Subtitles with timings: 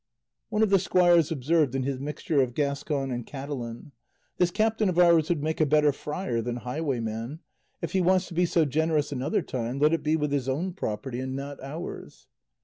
[0.49, 3.91] One of the squires observed in his mixture of Gascon and Catalan,
[4.37, 7.39] "This captain of ours would make a better friar than highwayman;
[7.83, 10.73] if he wants to be so generous another time, let it be with his own
[10.73, 12.25] property and not ours."